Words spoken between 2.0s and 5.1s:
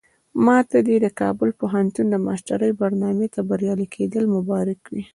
د ماسترۍ برنامې ته بریالي کېدل مبارک وي.